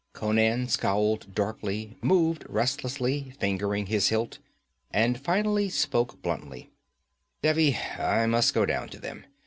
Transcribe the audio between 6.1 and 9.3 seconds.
bluntly: 'Devi, I must go down to them.